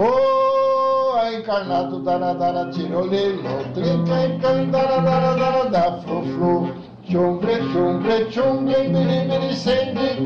[0.00, 3.42] Oh, a encarnado daradara tirolelo,
[3.74, 6.72] trinca encandaradara da flu-flu.
[7.02, 10.24] Chumbre, chumbre, chumbre, biri, biri, sende,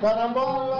[0.00, 0.76] carambola.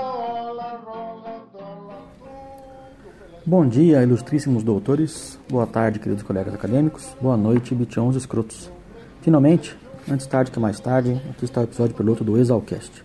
[3.45, 5.39] Bom dia, ilustríssimos doutores.
[5.47, 7.15] Boa tarde, queridos colegas acadêmicos.
[7.21, 8.73] Boa noite, bichões escrotos.
[9.21, 9.77] Finalmente,
[10.11, 13.05] antes tarde que mais tarde, aqui está o episódio piloto do Exalcast,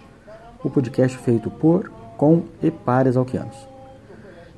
[0.64, 3.71] o podcast feito por, com e para exalquianos.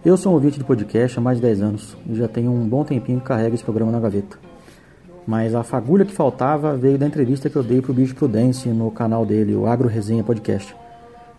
[0.05, 2.67] Eu sou um ouvinte de podcast há mais de 10 anos e já tenho um
[2.67, 4.37] bom tempinho que carrego esse programa na gaveta.
[5.25, 8.91] Mas a fagulha que faltava veio da entrevista que eu dei pro Bicho Prudence no
[8.91, 10.75] canal dele, o Agro Resenha Podcast,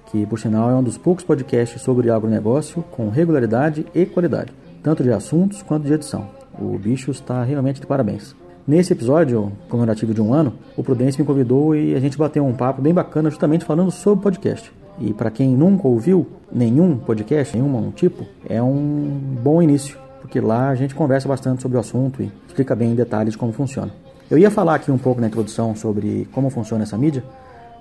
[0.07, 4.51] que por sinal é um dos poucos podcasts sobre agronegócio com regularidade e qualidade,
[4.83, 6.31] tanto de assuntos quanto de edição.
[6.59, 8.35] O bicho está realmente de parabéns.
[8.67, 12.55] Nesse episódio comemorativo de um ano, o Prudence me convidou e a gente bateu um
[12.55, 14.73] papo bem bacana justamente falando sobre podcast.
[14.99, 20.71] E para quem nunca ouviu nenhum podcast, nenhum tipo, é um bom início, porque lá
[20.71, 23.93] a gente conversa bastante sobre o assunto e explica bem em detalhes como funciona.
[24.31, 27.23] Eu ia falar aqui um pouco na introdução sobre como funciona essa mídia,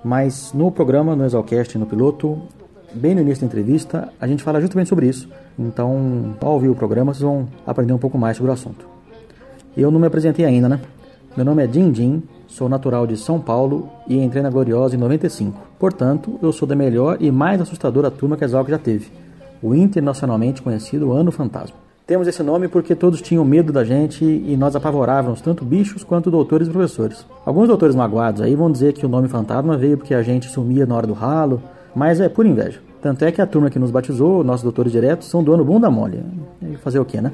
[0.03, 2.41] mas no programa, no Exalcast, no piloto,
[2.93, 5.29] bem no início da entrevista, a gente fala justamente sobre isso.
[5.57, 8.92] Então, ao ouvir o programa, vocês vão aprender um pouco mais sobre o assunto.
[9.75, 10.79] Eu não me apresentei ainda, né?
[11.35, 14.99] Meu nome é Din Din, sou natural de São Paulo e entrei na Gloriosa em
[14.99, 15.59] 95.
[15.79, 19.11] Portanto, eu sou da melhor e mais assustadora turma que a Exalc já teve,
[19.61, 21.75] o internacionalmente conhecido Ano Fantasma.
[22.05, 26.29] Temos esse nome porque todos tinham medo da gente e nós apavorávamos tanto bichos quanto
[26.29, 27.25] doutores e professores.
[27.43, 30.85] Alguns doutores magoados aí vão dizer que o nome fantasma veio porque a gente sumia
[30.85, 31.59] na hora do ralo,
[31.95, 32.79] mas é por inveja.
[33.01, 35.89] Tanto é que a turma que nos batizou, nossos doutores diretos, são do ano bunda
[35.89, 36.23] mole.
[36.61, 37.31] E fazer o quê, né?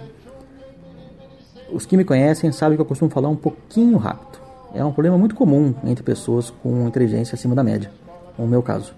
[1.71, 4.39] Os que me conhecem sabem que eu costumo falar um pouquinho rápido.
[4.73, 7.91] É um problema muito comum entre pessoas com inteligência acima da média,
[8.37, 8.93] no meu caso.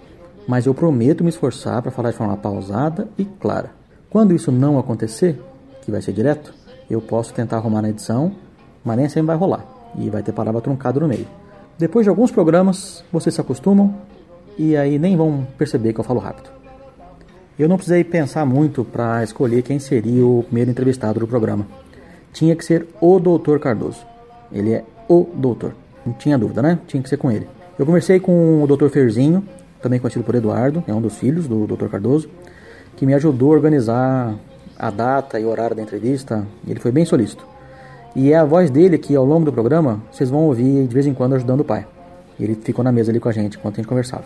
[0.48, 3.72] Mas eu prometo me esforçar para falar de forma pausada e clara.
[4.10, 5.42] Quando isso não acontecer,
[5.82, 6.54] que vai ser direto,
[6.90, 8.34] eu posso tentar arrumar na edição,
[8.84, 9.66] mas nem sempre vai rolar
[9.98, 11.28] e vai ter palavra truncada no meio.
[11.78, 13.96] Depois de alguns programas, vocês se acostumam
[14.58, 16.50] e aí nem vão perceber que eu falo rápido.
[17.60, 21.66] Eu não precisei pensar muito para escolher quem seria o primeiro entrevistado do programa
[22.34, 24.06] tinha que ser o doutor Cardoso.
[24.52, 25.74] Ele é o doutor.
[26.06, 26.80] Não tinha dúvida, né?
[26.88, 27.48] Tinha que ser com ele.
[27.78, 29.44] Eu conversei com o doutor Ferzinho,
[29.82, 32.30] também conhecido por Eduardo, é um dos filhos do doutor Cardoso,
[32.96, 34.36] que me ajudou a organizar
[34.78, 36.46] a data e horário da entrevista.
[36.68, 37.46] Ele foi bem solícito.
[38.16, 41.06] E é a voz dele que ao longo do programa vocês vão ouvir de vez
[41.06, 41.88] em quando ajudando o pai.
[42.40, 44.26] Ele ficou na mesa ali com a gente enquanto a gente conversava.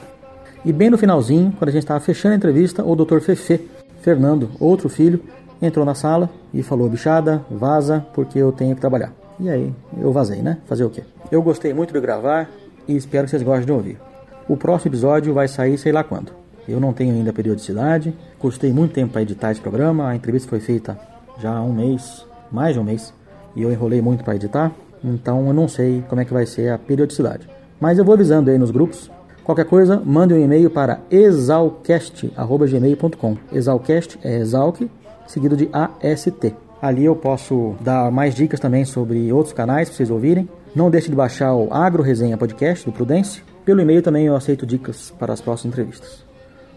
[0.64, 3.70] E bem no finalzinho, quando a gente estava fechando a entrevista, o doutor Fefe,
[4.02, 5.22] Fernando, outro filho,
[5.66, 9.14] entrou na sala e falou: bichada, vaza, porque eu tenho que trabalhar.
[9.40, 10.60] E aí, eu vazei, né?
[10.66, 11.04] Fazer o quê?
[11.32, 12.50] Eu gostei muito de gravar
[12.88, 14.00] e espero que vocês gostem de ouvir.
[14.48, 16.32] O próximo episódio vai sair sei lá quando.
[16.68, 20.60] Eu não tenho ainda periodicidade, custei muito tempo para editar esse programa, a entrevista foi
[20.60, 20.98] feita
[21.40, 23.14] já há um mês, mais de um mês,
[23.56, 24.72] e eu enrolei muito para editar,
[25.04, 27.48] então eu não sei como é que vai ser a periodicidade.
[27.80, 29.12] Mas eu vou avisando aí nos grupos.
[29.44, 33.38] Qualquer coisa, mande um e-mail para exalcast.gmail.com.
[33.52, 34.90] Exalcast é exalc
[35.28, 36.54] seguido de AST.
[36.82, 40.48] Ali eu posso dar mais dicas também sobre outros canais para vocês ouvirem.
[40.76, 43.42] Não deixe de baixar o Agro Resenha Podcast do Prudence.
[43.64, 46.24] Pelo e-mail também eu aceito dicas para as próximas entrevistas.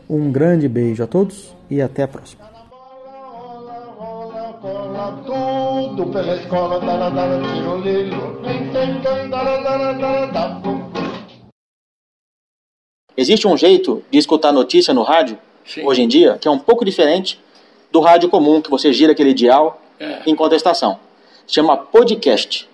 [0.09, 2.49] Um grande beijo a todos e até a próxima.
[13.17, 15.37] Existe um jeito de escutar notícia no rádio,
[15.67, 15.85] Sim.
[15.85, 17.41] hoje em dia, que é um pouco diferente
[17.91, 20.21] do rádio comum, que você gira aquele dial É.
[20.26, 20.99] enquanto a estação.
[21.47, 22.69] Chama podcast.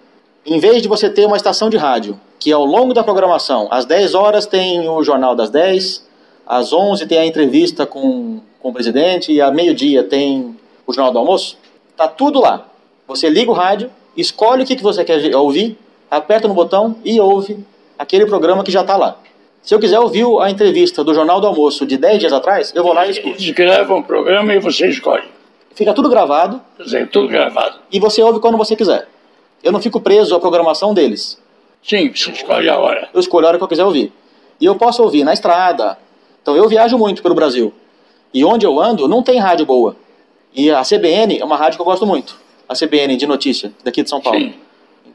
[0.45, 3.85] Em vez de você ter uma estação de rádio, que ao longo da programação, às
[3.87, 6.07] 10 horas tem o Jornal das 10,
[6.47, 10.55] às 11 tem a entrevista com, com o presidente e ao meio-dia tem
[10.87, 11.57] o Jornal do Almoço,
[11.97, 12.67] tá tudo lá.
[13.09, 15.79] Você liga o rádio, escolhe o que, que você quer ouvir,
[16.11, 17.65] aperta no botão e ouve
[17.99, 19.17] aquele programa que já está lá.
[19.65, 22.83] Se eu quiser ouvir a entrevista do Jornal do Almoço de 10 dias atrás, eu
[22.83, 23.37] vou lá e escuto.
[23.43, 25.25] Eles gravam um programa e você escolhe.
[25.75, 27.79] Fica tudo gravado Quer dizer, tudo gravado.
[27.91, 29.09] e você ouve quando você quiser.
[29.63, 31.41] Eu não fico preso à programação deles.
[31.83, 33.09] Sim, você escolhe a hora.
[33.15, 34.13] Eu escolho a hora que eu quiser ouvir.
[34.61, 35.99] E eu posso ouvir na estrada.
[36.43, 37.73] Então eu viajo muito pelo Brasil.
[38.35, 39.97] E onde eu ando não tem rádio boa.
[40.55, 42.39] E a CBN é uma rádio que eu gosto muito.
[42.69, 44.39] A CBN de notícia, daqui de São Paulo.
[44.39, 44.55] Sim.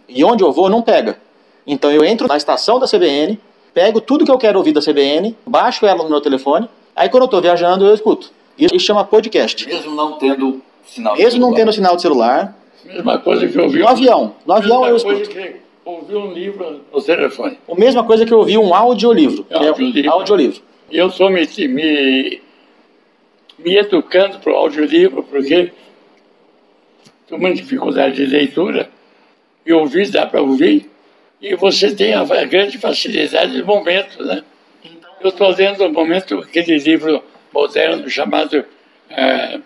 [0.07, 1.19] E onde eu vou não pega.
[1.67, 3.39] Então eu entro na estação da CBN,
[3.73, 7.23] pego tudo que eu quero ouvir da CBN, baixo ela no meu telefone, aí quando
[7.23, 8.31] eu estou viajando eu escuto.
[8.57, 9.65] Isso chama podcast.
[9.65, 11.57] Mesmo não tendo sinal de Mesmo não celular.
[11.61, 13.79] tendo sinal de celular, Mesma coisa que eu ouvi.
[13.79, 14.35] no avião.
[14.45, 15.29] No avião eu escuto.
[15.85, 17.57] ouvi um livro no telefone.
[17.69, 19.45] A mesma coisa que eu ouvi um audiolivro.
[19.49, 20.11] É, audiolivro.
[20.11, 20.61] audiolivro.
[20.91, 22.41] E eu sou me, me
[23.63, 25.71] me educando para o audiolivro, porque
[27.23, 28.89] estou com dificuldade de leitura
[29.65, 30.89] e ouvir dá para ouvir,
[31.41, 34.43] e você tem a, a grande facilidade de momento, né?
[35.21, 38.63] Eu estou lendo no momento aquele livro moderno chamado
[39.09, 39.59] é,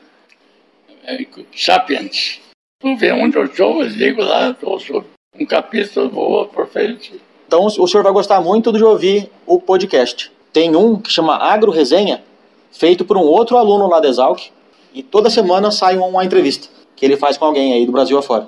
[1.05, 1.25] é,
[1.55, 2.41] Sapiens.
[2.79, 5.03] Tu vê onde eu estou, eu ligo lá, ouço
[5.39, 7.19] um capítulo, vou por frente.
[7.47, 10.31] Então o senhor vai gostar muito de ouvir o podcast.
[10.51, 12.23] Tem um que chama Agro Resenha,
[12.71, 14.51] feito por um outro aluno lá da Exalc,
[14.93, 18.47] e toda semana sai uma entrevista que ele faz com alguém aí do Brasil afora.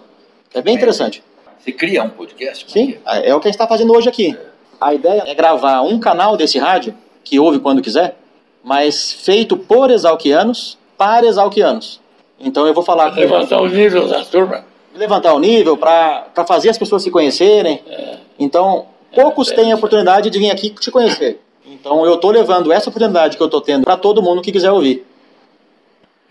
[0.54, 1.24] É bem interessante.
[1.66, 2.72] Você cria um podcast?
[2.72, 4.38] Sim, é o que a gente está fazendo hoje aqui.
[4.80, 8.16] A ideia é gravar um canal desse rádio, que ouve quando quiser,
[8.64, 12.00] mas feito por exalquianos, para exalquianos.
[12.40, 13.20] Então eu vou falar com...
[13.20, 14.64] Levantar o nível da turma.
[14.94, 17.82] Levantar o nível para fazer as pessoas se conhecerem.
[17.88, 18.18] É.
[18.38, 18.86] Então,
[19.16, 21.42] poucos têm a oportunidade de vir aqui te conhecer.
[21.66, 24.72] Então eu estou levando essa oportunidade que eu estou tendo para todo mundo que quiser
[24.72, 25.04] ouvir.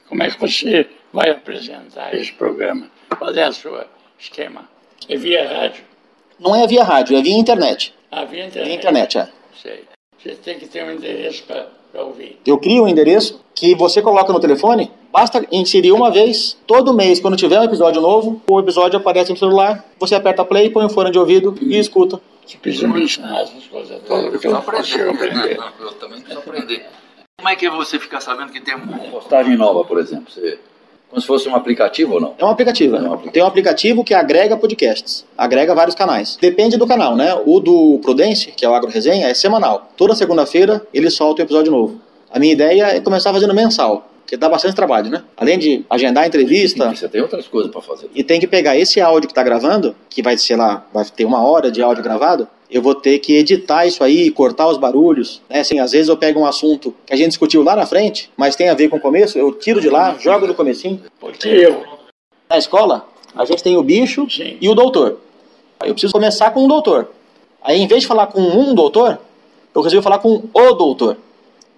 [0.09, 2.89] Como é que você vai apresentar esse programa?
[3.19, 3.85] Qual é o seu
[4.17, 4.73] esquema?
[5.09, 5.85] É via rádio?
[6.39, 7.95] Não é via rádio, é via internet.
[8.11, 8.67] Ah, via internet?
[8.67, 9.29] Via internet, é.
[9.61, 9.85] Sei.
[10.19, 12.39] Você tem que ter um endereço para ouvir.
[12.47, 17.21] Eu crio um endereço que você coloca no telefone, basta inserir uma vez, todo mês,
[17.21, 20.89] quando tiver um episódio novo, o episódio aparece no celular, você aperta play, põe o
[20.89, 22.21] fone de ouvido e escuta.
[22.45, 25.59] Você precisa me ensinar essas coisas todas, eu aprender.
[25.81, 26.87] Eu também preciso aprender.
[27.39, 30.31] Como é que você fica sabendo que tem uma postagem nova, por exemplo?
[30.31, 30.59] Você...
[31.15, 32.35] Como se fosse um aplicativo ou não?
[32.37, 32.97] É um aplicativo.
[32.97, 33.33] É um aplicativo.
[33.33, 36.37] Tem um aplicativo que agrega podcasts, agrega vários canais.
[36.41, 37.41] Depende do canal, né?
[37.47, 39.93] O do Prudence, que é o Agro Resenha, é semanal.
[39.97, 42.01] Toda segunda-feira ele solta um episódio novo.
[42.33, 45.23] A minha ideia é começar fazendo mensal, porque dá bastante trabalho, né?
[45.37, 48.11] Além de agendar a entrevista, Você tem outras coisas para fazer.
[48.13, 51.25] e tem que pegar esse áudio que está gravando, que vai ser lá, vai ter
[51.25, 55.41] uma hora de áudio gravado, eu vou ter que editar isso aí, cortar os barulhos,
[55.49, 55.61] né?
[55.61, 58.57] Assim, às vezes eu pego um assunto que a gente discutiu lá na frente, mas
[58.57, 61.01] tem a ver com o começo, eu tiro de lá, jogo no comecinho.
[61.21, 61.85] Porque eu,
[62.51, 64.27] Na escola, a gente tem o bicho
[64.61, 65.21] e o doutor.
[65.79, 67.11] Aí eu preciso começar com um doutor.
[67.63, 69.21] Aí, em vez de falar com um doutor,
[69.73, 71.17] eu resolvi falar com o doutor.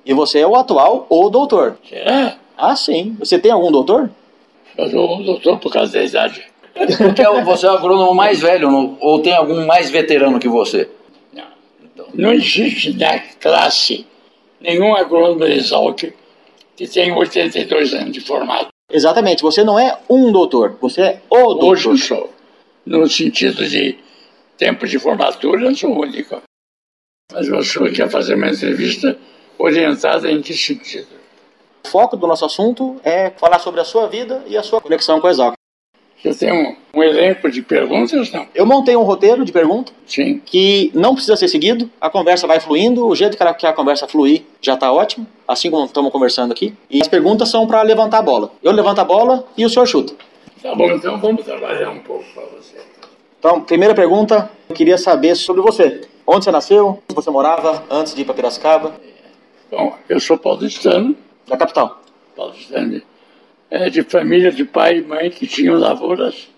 [0.05, 1.77] E você é o atual o doutor.
[1.87, 2.39] será?
[2.57, 3.15] Ah, sim.
[3.19, 4.09] Você tem algum doutor?
[4.79, 6.43] Eu sou doutor por causa da idade.
[6.99, 10.49] Porque é você é o agrônomo mais velho no- ou tem algum mais veterano que
[10.49, 10.89] você?
[11.33, 11.45] Não,
[12.15, 14.07] não existe na classe
[14.61, 16.13] nenhum agrônomo de Exalc
[16.77, 18.69] que tenha 82 anos de formato.
[18.93, 19.43] Exatamente.
[19.43, 20.77] Você não é um doutor.
[20.81, 21.65] Você é o doutor.
[21.73, 22.33] Hoje eu sou.
[22.85, 23.99] No sentido de
[24.57, 26.41] tempo de formatura, eu sou único.
[27.33, 29.19] Mas o senhor quer fazer uma entrevista
[29.59, 31.09] orientada em que sentido?
[31.85, 35.21] O foco do nosso assunto é falar sobre a sua vida e a sua conexão
[35.21, 35.56] com a Exalc.
[36.33, 38.33] Você tem um, um elenco de perguntas?
[38.33, 38.47] Não.
[38.55, 40.41] Eu montei um roteiro de pergunta Sim.
[40.45, 43.73] que não precisa ser seguido, a conversa vai fluindo, o jeito que a, que a
[43.73, 46.75] conversa fluir já está ótimo, assim como estamos conversando aqui.
[46.91, 48.51] E as perguntas são para levantar a bola.
[48.63, 50.15] Eu levanto a bola e o senhor chuta.
[50.63, 52.77] Tá bom, então vamos trabalhar um pouco para você.
[53.39, 56.01] Então, primeira pergunta, eu queria saber sobre você.
[56.27, 57.03] Onde você nasceu?
[57.09, 58.95] Onde você morava antes de ir para Piracicaba?
[59.71, 61.15] Bom, eu sou paulistano,
[61.47, 62.01] Da capital.
[62.35, 63.01] paulistano
[63.71, 66.49] é, de família de pai e mãe que tinham lavouras,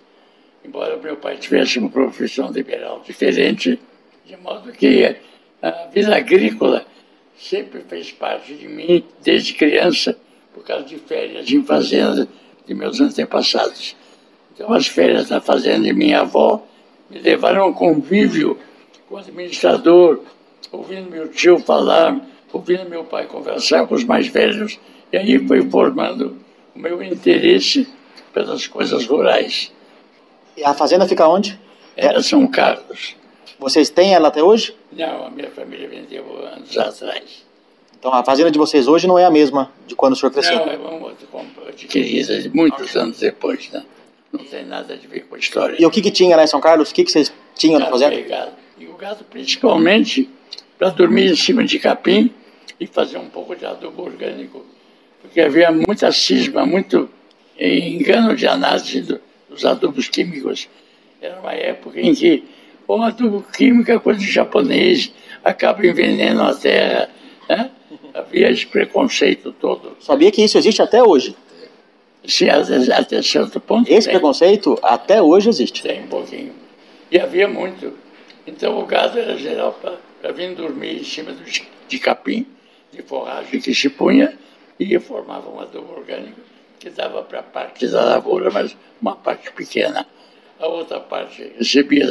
[0.65, 3.79] embora meu pai tivesse uma profissão liberal diferente,
[4.27, 5.17] de modo que
[5.63, 6.85] a vida agrícola
[7.39, 10.17] sempre fez parte de mim desde criança,
[10.53, 12.29] por causa de férias em fazenda
[12.67, 13.97] de meus antepassados.
[14.53, 16.67] Então, as férias na fazenda de minha avó
[17.09, 18.59] me levaram ao convívio
[19.09, 20.21] com o administrador,
[20.71, 22.21] ouvindo meu tio falar,
[22.53, 24.79] ouvindo meu pai conversar com os mais velhos,
[25.13, 26.37] e aí foi formando
[26.79, 27.89] meu interesse
[28.33, 29.73] pelas coisas rurais.
[30.57, 31.59] E a fazenda fica onde?
[31.97, 33.17] Era São Carlos.
[33.59, 34.75] Vocês têm ela até hoje?
[34.93, 37.47] Não, a minha família vendeu anos atrás.
[37.99, 40.57] Então a fazenda de vocês hoje não é a mesma de quando o senhor cresceu.
[40.57, 41.27] Não, é uma outra
[41.69, 43.85] adquirida muitos anos depois, né?
[44.33, 45.77] Não tem nada a ver com a história.
[45.81, 46.91] E o que, que tinha lá em São Carlos?
[46.91, 48.15] O que, que vocês tinham na fazenda?
[48.15, 48.53] e gado.
[48.79, 50.29] E o gado principalmente
[50.79, 52.33] para dormir em cima de capim
[52.79, 54.65] e fazer um pouco de adubo orgânico,
[55.29, 57.09] porque havia muita cisma, muito
[57.59, 60.69] engano de análise do- dos adubos químicos.
[61.21, 62.45] Era uma época em que
[62.87, 65.13] o adubo químico é coisa de japonês,
[65.45, 67.11] acaba envenenando a terra.
[67.49, 67.71] Né?
[68.15, 69.97] Havia esse preconceito todo.
[70.01, 71.37] Sabia que isso existe até hoje.
[72.27, 73.91] Sim, até, até certo ponto.
[73.91, 74.15] Esse tem.
[74.15, 75.83] preconceito até hoje existe.
[75.83, 76.53] Tem um pouquinho.
[77.11, 77.93] E havia muito.
[78.47, 79.79] Então o gado era geral
[80.21, 81.43] para vir dormir em cima do,
[81.89, 82.47] de capim,
[82.93, 84.37] de forragem que se punha,
[84.79, 86.41] e formava um adubo orgânico
[86.79, 90.07] que dava para parte da lavoura, mas uma parte pequena.
[90.59, 92.07] A outra parte recebia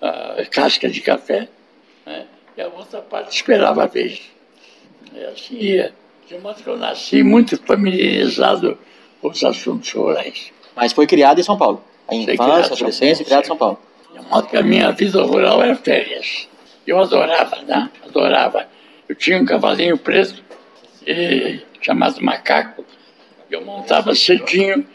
[0.00, 1.48] a casca de café,
[2.04, 2.26] né?
[2.56, 4.22] e a outra parte esperava a vez.
[5.12, 5.94] E assim ia.
[6.28, 8.78] De modo que eu nasci muito familiarizado
[9.20, 10.52] com os assuntos rurais.
[10.74, 11.84] Mas foi criado em São Paulo.
[12.08, 13.78] A infância, São adolescência, Paulo, criado em São Paulo.
[14.12, 16.48] De modo que a minha vida rural era férias.
[16.86, 17.90] Eu adorava, né?
[18.04, 18.66] Adorava.
[19.08, 20.42] Eu tinha um cavalinho preto,
[21.06, 22.84] eh, chamado Macaco.
[23.50, 24.86] Eu montava cedinho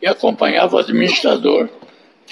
[0.00, 1.68] e acompanhava o administrador.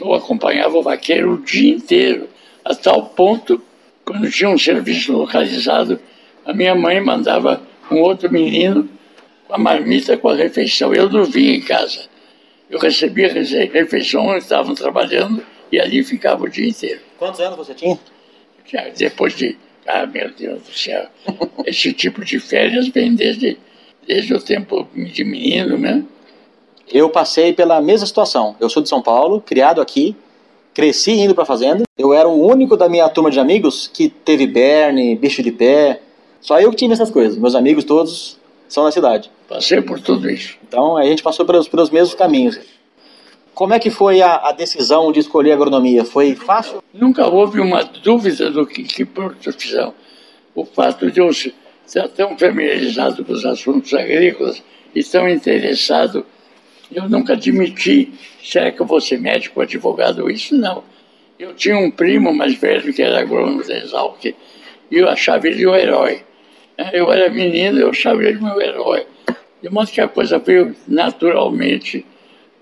[0.01, 2.29] Eu acompanhava o vaqueiro o dia inteiro,
[2.65, 3.63] a tal ponto,
[4.05, 5.99] quando tinha um serviço localizado,
[6.45, 7.61] a minha mãe mandava
[7.91, 8.89] um outro menino
[9.47, 10.95] com a marmita com a refeição.
[10.95, 12.07] Eu via em casa.
[12.69, 17.01] Eu recebia refeição onde estavam trabalhando e ali ficava o dia inteiro.
[17.19, 17.99] Quantos anos você tinha?
[18.97, 19.57] Depois de.
[19.87, 21.07] Ah, meu Deus do céu.
[21.65, 23.57] Esse tipo de férias vem desde,
[24.07, 26.05] desde o tempo de menino, né?
[26.93, 28.55] Eu passei pela mesma situação.
[28.61, 30.15] Eu sou de São Paulo, criado aqui,
[30.73, 31.83] cresci indo pra fazenda.
[31.99, 36.01] Eu era o único da minha turma de amigos que teve berne, bicho de pé.
[36.41, 37.37] Só eu que tive essas coisas.
[37.37, 39.31] Meus amigos todos são da cidade.
[39.49, 40.57] Passei por tudo isso.
[40.67, 42.59] Então a gente passou pelos, pelos mesmos caminhos.
[43.55, 46.05] Como é que foi a, a decisão de escolher agronomia?
[46.05, 46.83] Foi fácil?
[46.93, 49.95] Nunca houve uma dúvida do que, que profissão.
[50.55, 51.31] O fato de eu
[51.87, 54.63] ser tão familiarizado com os assuntos agrícolas
[54.95, 56.27] e tão interessado,
[56.93, 58.13] eu nunca admiti,
[58.43, 60.31] será que eu vou ser médico, advogado?
[60.31, 60.83] Isso não.
[61.39, 64.35] Eu tinha um primo mais velho que era agrônomo da Exalc e
[64.91, 66.23] eu achava ele o herói.
[66.93, 69.07] Eu era menino, eu achava ele meu herói.
[69.63, 72.05] De modo que a coisa veio naturalmente,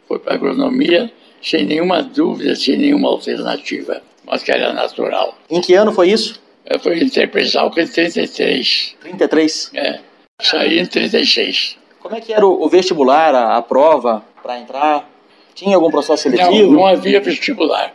[0.06, 1.10] foi para a agronomia,
[1.42, 5.36] sem nenhuma dúvida, sem nenhuma alternativa, mas que era natural.
[5.50, 6.40] Em que ano foi isso?
[6.66, 9.70] Eu fui interpretar em 33, 33.
[9.74, 10.00] é.
[10.40, 11.76] saí em 36.
[12.00, 15.08] Como é que era o, o vestibular, a, a prova para entrar?
[15.54, 16.72] Tinha algum processo Não, seletivo?
[16.72, 17.94] não havia vestibular,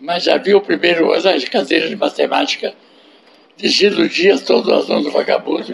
[0.00, 2.72] mas havia o primeiro ano as cadeiras de matemática,
[3.56, 5.72] desiludia todo aluno vagabundo,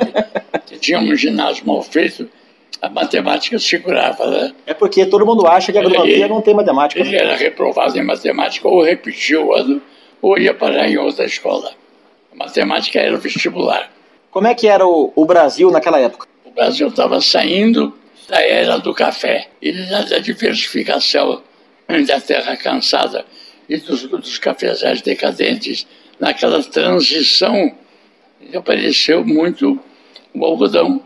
[0.66, 2.28] que tinha um ginásio mal feito,
[2.80, 4.54] a matemática segurava, né?
[4.66, 7.00] É porque todo mundo acha que a agronomia Ele- não tem matemática.
[7.00, 9.82] Ele era reprovado em matemática, ou repetia o ano,
[10.22, 11.72] ou ia parar em outra escola.
[12.40, 13.92] Matemática era o vestibular.
[14.30, 16.26] Como é que era o, o Brasil naquela época?
[16.42, 17.94] O Brasil estava saindo
[18.26, 21.42] da era do café e da diversificação
[22.06, 23.26] da terra cansada
[23.68, 25.86] e dos, dos cafezais decadentes.
[26.18, 27.76] Naquela transição
[28.54, 29.78] apareceu muito
[30.32, 31.02] o algodão,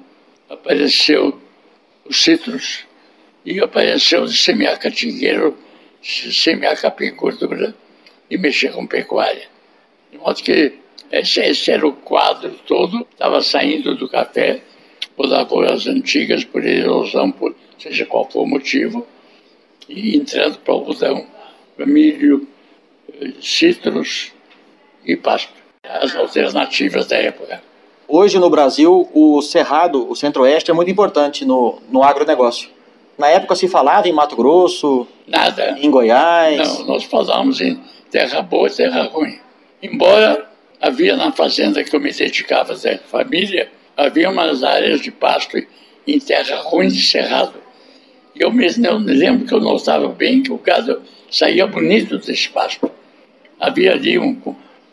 [0.49, 1.41] apareceu
[2.05, 2.85] os citros
[3.45, 5.59] e apareceu de semear catingueiro,
[6.01, 7.75] semear capim gordura
[8.31, 9.49] e mexer com pecuária.
[10.13, 10.84] De modo que
[11.21, 14.61] esse, esse era o quadro todo, estava saindo do café
[15.17, 19.07] por lavouras antigas, por erosão, por seja qual for o motivo,
[19.89, 21.27] e entrando para algodão,
[21.77, 22.49] para milho,
[23.21, 24.33] eh, citros
[25.05, 25.53] e pasto.
[25.83, 27.63] As alternativas da época.
[28.09, 32.71] Hoje no Brasil, o Cerrado, o Centro-Oeste, é muito importante no, no agronegócio.
[33.19, 35.77] Na época se falava em Mato Grosso, Nada.
[35.79, 36.79] em Goiás.
[36.79, 37.81] Não, nós falamos em
[38.11, 39.39] terra boa e terra ruim.
[39.83, 40.54] Embora
[40.85, 45.57] havia na fazenda que eu me dedicava da família, havia umas áreas de pasto
[46.07, 47.55] em terra ruim de cerrado.
[48.35, 51.01] E eu mesmo eu me lembro que eu notava bem que o gado
[51.31, 52.91] saía bonito desse pasto.
[53.59, 54.39] Havia ali um,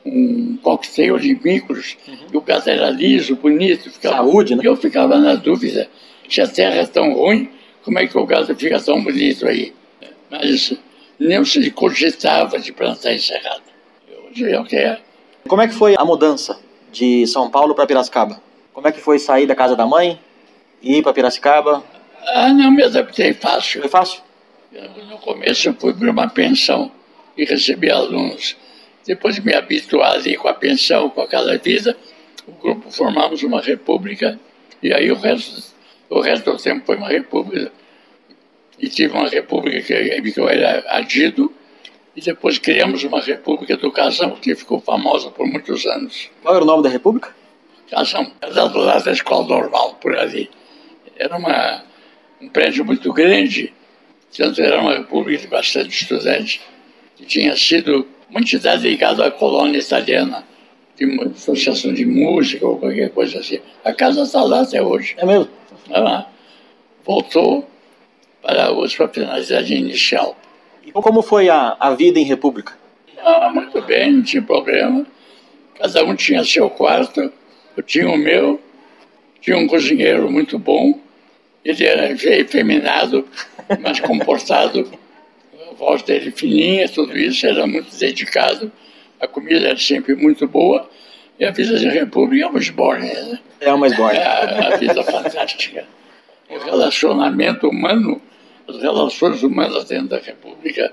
[0.05, 1.97] um coquetel de micros,
[2.31, 3.91] e o gado era liso, bonito.
[3.91, 4.63] Ficava, Saúde, né?
[4.63, 5.89] E eu ficava na dúvida,
[6.29, 7.49] se a terra é tão ruim,
[7.83, 9.73] como é que o gado fica tão bonito aí?
[10.29, 10.73] Mas
[11.19, 13.63] nem se cogitava de plantar encerrado.
[14.29, 15.10] Hoje é o que é.
[15.47, 16.59] Como é que foi a mudança
[16.91, 18.41] de São Paulo para Piracicaba?
[18.73, 20.19] Como é que foi sair da casa da mãe
[20.81, 21.83] e ir para Piracicaba?
[22.27, 23.81] Ah, não me adaptei fácil.
[23.81, 24.21] Foi fácil?
[25.09, 26.91] No começo eu fui para uma pensão
[27.35, 28.55] e recebi alunos.
[29.05, 31.97] Depois de me habituar ali com a pensão, com aquela vida,
[32.47, 34.39] o grupo formamos uma república
[34.81, 35.63] e aí o resto,
[36.09, 37.71] o resto do tempo foi uma república.
[38.79, 41.53] E tive uma república que, que eu era adido
[42.15, 46.29] e depois criamos uma república do Casão que ficou famosa por muitos anos.
[46.41, 47.33] Qual era o nome da república?
[47.89, 50.49] Casão, era do lado da escola normal, por ali.
[51.17, 51.83] Era uma,
[52.41, 53.73] um prédio muito grande,
[54.35, 56.61] tanto era uma república de bastante estudantes,
[57.17, 60.45] que tinha sido uma entidade ligada à colônia italiana,
[60.97, 63.59] de uma associação de música ou qualquer coisa assim.
[63.83, 65.15] A casa está lá até hoje.
[65.17, 65.49] É mesmo?
[65.89, 66.29] Ela
[67.05, 67.67] voltou
[68.41, 70.37] para a sua finalidade inicial.
[70.95, 72.73] E como foi a, a vida em república?
[73.23, 75.05] Ah, muito bem, não tinha problema.
[75.77, 77.31] Cada um tinha seu quarto,
[77.75, 78.59] eu tinha o meu,
[79.41, 80.99] tinha um cozinheiro muito bom,
[81.63, 83.27] ele era efeminado,
[83.81, 84.91] mas comportado,
[85.69, 88.71] a voz dele fininha, tudo isso, era muito dedicado,
[89.19, 90.89] a comida era sempre muito boa,
[91.39, 93.39] E a vida de república é uma esbórnia, né?
[93.59, 94.21] É uma É esbórnia.
[94.27, 95.85] a, a vida fantástica.
[96.49, 98.21] O relacionamento humano,
[98.75, 100.91] as relações humanas dentro da república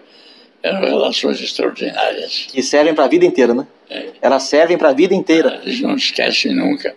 [0.62, 2.47] eram relações extraordinárias.
[2.50, 3.66] Que servem para a vida inteira, né?
[3.88, 4.11] É.
[4.20, 5.61] Elas servem para a vida inteira.
[5.62, 6.94] Eles não esquecem nunca.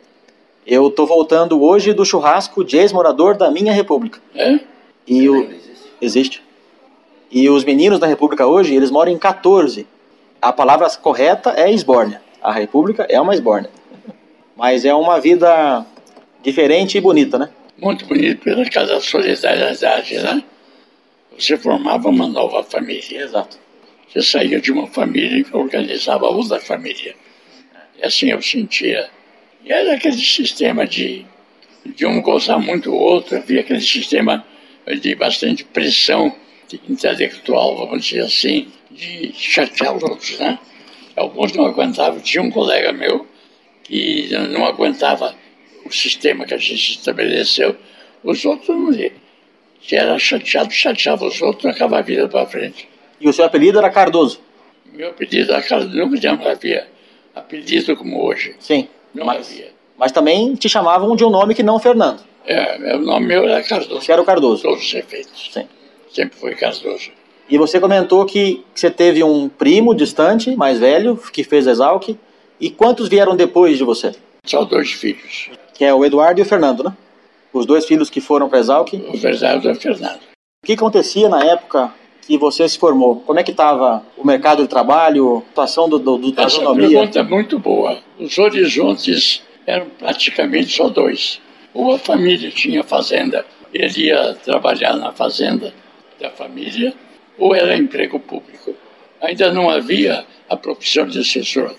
[0.65, 4.19] Eu tô voltando hoje do churrasco de ex-morador da minha república.
[4.35, 4.59] É?
[5.07, 5.49] E o...
[6.01, 6.41] Existe.
[7.31, 9.87] E os meninos da república hoje, eles moram em 14.
[10.41, 12.21] A palavra correta é esbórnia.
[12.41, 13.69] A república é uma esbórnia.
[14.55, 15.85] Mas é uma vida
[16.43, 17.49] diferente e bonita, né?
[17.77, 20.43] Muito bonito pela casa da solidariedade, né?
[21.41, 23.23] Você formava uma nova família.
[23.23, 23.57] Exato.
[24.07, 27.15] Você saía de uma família e organizava outra família.
[27.97, 29.09] E assim eu sentia.
[29.65, 31.25] E era aquele sistema de,
[31.83, 34.45] de um gostar muito do outro, havia aquele sistema
[35.01, 36.35] de bastante pressão
[36.87, 40.59] intelectual, vamos dizer assim, de chatear os outros, né?
[41.15, 42.19] Alguns não aguentavam.
[42.19, 43.27] Tinha um colega meu
[43.83, 45.35] que não aguentava
[45.85, 47.75] o sistema que a gente estabeleceu,
[48.23, 49.30] os outros não iam.
[49.81, 52.87] Se era chateado, chateava os outros, acabava a vida para frente.
[53.19, 54.39] E o seu apelido era Cardoso?
[54.93, 56.87] Meu apelido era Carlos, nunca havia
[57.35, 58.55] apelido como hoje.
[58.59, 58.87] Sim.
[59.13, 59.69] Não Mas, havia.
[59.97, 62.21] mas também te chamavam de um nome que não Fernando.
[62.45, 64.01] É, o nome meu era Cardoso.
[64.01, 64.63] Você era o Cardoso.
[64.63, 65.49] Todos os efeitos.
[65.53, 65.67] Sim.
[66.11, 67.11] Sempre foi Cardoso.
[67.49, 72.17] E você comentou que você teve um primo distante, mais velho, que fez Exalc.
[72.59, 74.13] E quantos vieram depois de você?
[74.45, 75.49] Só dois filhos.
[75.73, 76.93] Que é o Eduardo e o Fernando, né?
[77.53, 78.93] Os dois filhos que foram para Exalc.
[78.93, 80.19] O Versalhes e o Fernando.
[80.63, 83.17] O que acontecia na época que você se formou?
[83.21, 86.57] Como é que estava o mercado de trabalho, a situação do, do, do, da Essa
[86.57, 86.89] economia?
[86.89, 87.97] pergunta é muito boa.
[88.19, 91.41] Os horizontes eram praticamente só dois.
[91.73, 95.73] Ou a família tinha fazenda, ele ia trabalhar na fazenda
[96.19, 96.93] da família,
[97.37, 98.75] ou era emprego público.
[99.21, 101.73] Ainda não havia a profissão de assessor,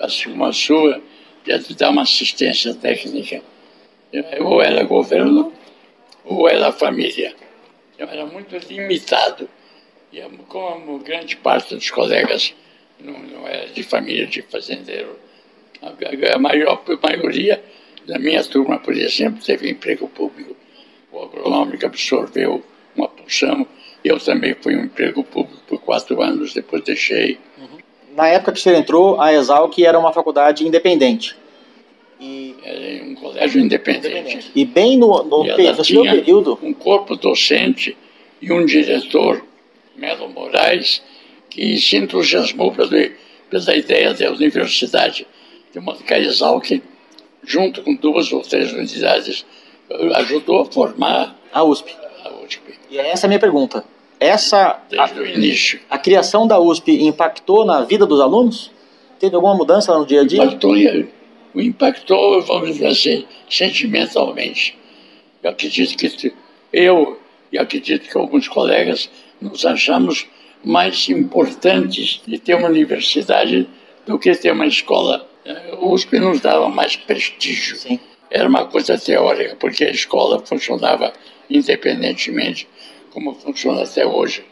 [0.00, 1.00] assim como a sua,
[1.44, 3.42] de dar uma assistência técnica.
[4.40, 5.52] Ou era governo,
[6.24, 7.34] ou era família.
[7.94, 9.48] Então, era muito limitado.
[10.12, 12.54] E como grande parte dos colegas
[12.98, 15.18] não, não era de família de fazendeiro,
[15.82, 17.62] a, maior a maioria
[18.06, 20.56] da minha turma, por exemplo, teve emprego público.
[21.12, 22.62] O agronômico absorveu
[22.94, 23.66] uma porção.
[24.04, 27.38] Eu também fui um emprego público por quatro anos, depois deixei.
[28.14, 31.36] Na época que o senhor entrou, a Exalc era uma faculdade independente.
[32.20, 34.50] E, Era um colégio independente.
[34.54, 37.96] e bem no, no, pe- ela no seu período, um corpo docente
[38.40, 39.44] e um diretor,
[39.94, 41.02] Melo Moraes,
[41.50, 43.10] que se entusiasmou pela,
[43.50, 45.26] pela ideia da universidade.
[45.72, 46.18] De modo que a
[47.44, 49.44] junto com duas ou três unidades,
[50.14, 51.94] ajudou a formar a USP.
[52.24, 53.84] a USP, E essa é a minha pergunta.
[54.18, 55.80] Essa, desde o início.
[55.90, 58.70] a, a criação da USP impactou na vida dos alunos?
[59.20, 60.42] Teve alguma mudança no dia a dia?
[60.42, 60.74] Impactou,
[61.54, 64.76] o impactou, vamos dizer assim, sentimentalmente.
[65.42, 66.32] Eu acredito que
[66.72, 67.20] eu
[67.52, 69.08] e acredito que alguns colegas
[69.40, 70.26] nos achamos
[70.64, 73.68] mais importantes de ter uma universidade
[74.06, 75.28] do que ter uma escola.
[75.44, 77.76] Eh, O USP nos dava mais prestígio.
[77.76, 78.00] Sim.
[78.30, 81.12] Era uma coisa teórica, porque a escola funcionava
[81.48, 82.68] independentemente,
[83.10, 84.44] como funciona até hoje.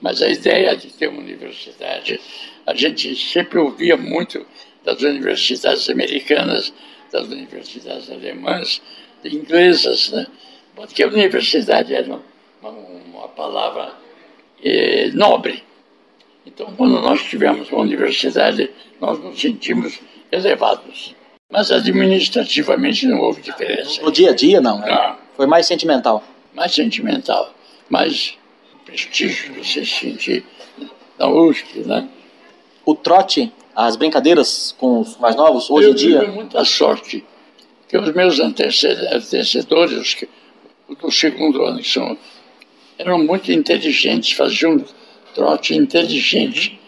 [0.00, 2.20] Mas a ideia de ter uma universidade,
[2.66, 4.44] a gente sempre ouvia muito
[4.84, 6.72] das universidades americanas,
[7.12, 8.80] das universidades alemãs,
[9.24, 10.26] inglesas, né?
[10.74, 12.06] Porque a universidade era
[12.62, 13.92] uma, uma palavra
[14.64, 15.62] eh, nobre.
[16.46, 20.00] Então, quando nós tivemos uma universidade, nós nos sentimos
[20.32, 21.14] elevados.
[21.50, 24.00] Mas administrativamente não houve diferença.
[24.02, 24.78] No dia a dia, não.
[24.78, 24.86] né?
[24.88, 26.22] Não, Foi mais sentimental.
[26.54, 27.52] mais sentimental,
[27.88, 28.38] mais
[28.84, 30.44] prestígio de você sentir
[31.18, 32.08] na USP, né?
[32.84, 33.52] O trote,
[33.86, 37.24] as brincadeiras com os mais novos, hoje eu em dia, tive muita sorte
[37.88, 40.28] que os meus antece- antecessores, os que-
[41.00, 42.16] do segundo ano, que são,
[42.98, 44.84] eram muito inteligentes, faziam um
[45.34, 46.78] trote inteligente,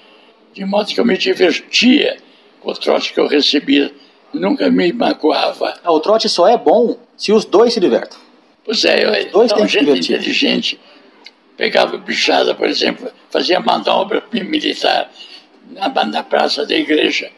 [0.53, 2.19] de modo que eu me divertia
[2.61, 3.93] com o trote que eu recebia,
[4.33, 5.75] nunca me magoava.
[5.83, 8.19] ah, o trote só é bom se os dois se divertem.
[8.65, 10.17] Pois é, eu, dois então, gente divertir.
[10.17, 10.81] inteligente
[11.57, 15.11] pegava bichada, por exemplo, fazia manobra militar
[15.73, 17.31] na, na praça da igreja.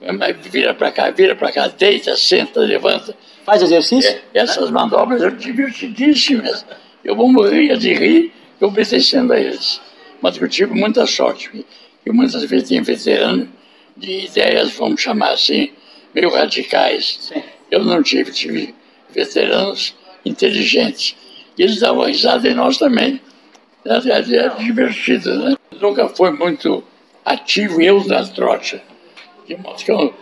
[0.00, 3.14] Mas Vira para cá, vira para cá, deita, senta, levanta.
[3.44, 4.10] Faz exercício?
[4.10, 6.64] É, essas manobras eram divertidíssimas.
[7.04, 9.80] Eu morria de rir obedecendo a eles.
[10.20, 11.64] Mas eu tive muita sorte.
[12.04, 13.48] E muitas vezes tinha veterano
[13.96, 15.70] de ideias, vamos chamar assim,
[16.14, 17.18] meio radicais.
[17.20, 17.42] Sim.
[17.70, 18.74] Eu não tive, tive
[19.10, 21.16] veteranos inteligentes.
[21.56, 23.20] E eles davam risada em nós também.
[23.84, 25.56] Era, era divertido, né?
[25.80, 26.84] Nunca foi muito
[27.32, 28.80] ativo eu na trote.
[29.46, 30.14] De modo que eu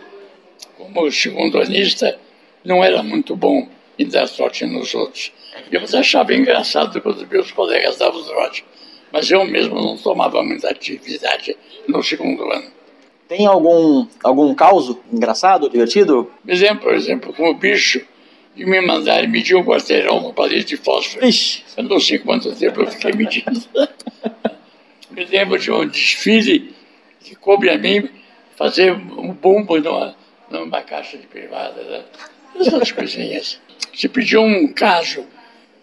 [0.77, 2.19] como segundo anista,
[2.63, 3.67] não era muito bom
[3.97, 5.31] em dar trote nos outros.
[5.71, 8.63] Eu achava engraçado quando meus colegas davam trote,
[9.11, 12.71] mas eu mesmo não tomava muita atividade no segundo ano.
[13.27, 16.31] Tem algum, algum caso engraçado, divertido?
[16.45, 18.05] Me lembro, por exemplo, com o bicho
[18.55, 21.25] de me mandar medir um quarteirão com palito de fósforo.
[21.25, 21.63] Ixi.
[21.75, 23.61] Eu não sei quanto tempo eu fiquei medindo.
[25.11, 26.76] me lembro de um desfile
[27.19, 28.09] que coube a mim
[28.55, 30.15] fazer um bumbo numa,
[30.49, 31.81] numa caixa de privada.
[31.83, 32.03] Né?
[32.59, 33.59] Essas coisinhas.
[33.93, 35.25] Se pediu um caso.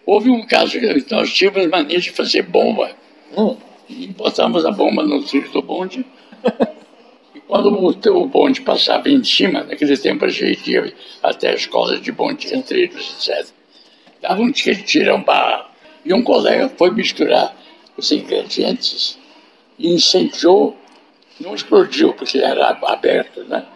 [0.07, 2.91] Houve um caso que nós tínhamos mania de fazer bomba.
[3.37, 3.57] Hum.
[3.89, 6.05] E botamos a bomba no trilho do bonde.
[7.35, 10.93] E quando o, o bonde passava em cima, naquele tempo a gente ia
[11.23, 13.53] até a escola de bonde, trilhos, etc.
[14.21, 15.71] Dava um tirão barra.
[16.05, 17.57] E um colega foi misturar
[17.97, 19.19] os ingredientes
[19.79, 20.77] e incendiou.
[21.41, 23.67] Não explodiu, porque era aberto, né?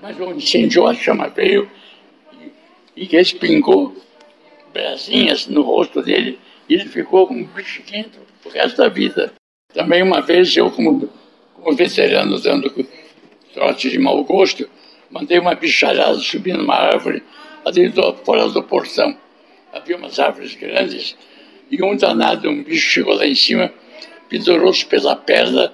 [0.00, 1.68] Mas incendiou, a chama veio
[2.96, 3.96] e, respingou
[4.72, 8.06] brasinhas no rosto dele e ele ficou com um bichinho
[8.42, 9.32] pro resto da vida.
[9.74, 11.08] Também uma vez eu, como,
[11.54, 12.72] como veterano dando
[13.52, 14.68] trote de mau gosto,
[15.10, 17.22] mandei uma bicharada subir numa árvore
[17.64, 19.16] ali do, fora do portão.
[19.72, 21.16] Havia umas árvores grandes
[21.70, 23.72] e um danado, um bicho chegou lá em cima,
[24.28, 25.72] pendurou-se pela perna,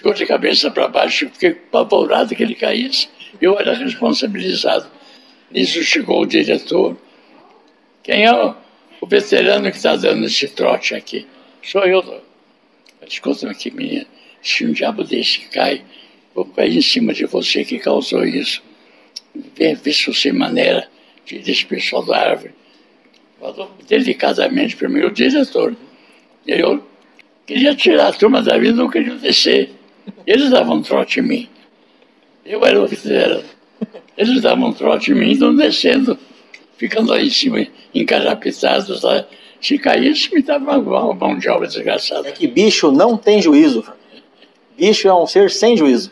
[0.00, 3.06] ficou de cabeça para baixo, fiquei apavorado que ele caísse.
[3.38, 4.86] Eu era responsabilizado.
[5.50, 6.96] Nisso chegou o diretor.
[8.02, 8.54] Quem é o,
[9.06, 11.26] veterano que está dando esse trote aqui?
[11.62, 12.22] Sou eu.
[13.06, 14.06] Escuta aqui, menina.
[14.42, 15.84] Se um diabo desse cai,
[16.34, 18.62] vou cair em cima de você que causou isso.
[19.54, 20.88] Vê, vê se você maneira
[21.26, 22.54] de esse pessoal da árvore.
[23.38, 25.76] Falou delicadamente para mim, o diretor.
[26.46, 26.82] Eu
[27.46, 29.78] queria tirar a turma da vida, não queria descer.
[30.26, 31.48] Eles davam trote em mim.
[32.44, 33.44] Eu era o veterano.
[34.16, 36.18] Eles davam trote em mim, estão descendo,
[36.76, 39.24] ficando lá em cima, encarapitados lá.
[39.60, 42.28] Se caísse, me dava uma mão de obra desgraçada.
[42.28, 43.84] É que bicho não tem juízo.
[44.76, 46.10] Bicho é um ser sem juízo.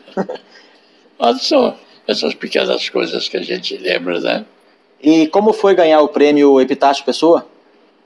[1.17, 1.75] Mas são
[2.07, 4.45] essas pequenas coisas que a gente lembra, né?
[5.01, 7.47] E como foi ganhar o prêmio Epitácio Pessoa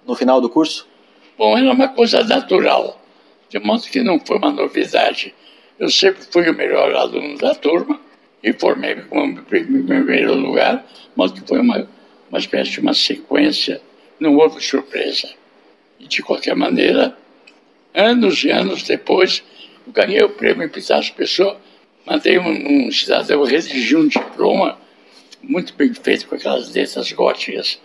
[0.06, 0.88] no final do curso?
[1.38, 3.00] Bom, era uma coisa natural,
[3.50, 5.34] de modo que não foi uma novidade.
[5.80, 8.00] Eu sempre fui o melhor aluno da turma
[8.44, 11.88] e formei como primeiro lugar, mas que foi uma,
[12.30, 13.82] uma espécie de uma sequência,
[14.20, 15.30] não houve surpresa.
[16.00, 17.18] E de qualquer maneira,
[17.94, 19.44] anos e anos depois,
[19.88, 21.60] eu ganhei o prêmio Epitácio Pessoa,
[22.06, 24.78] mandei um, um cidadão redigir um diploma
[25.42, 27.80] muito bem feito, com aquelas letras góticas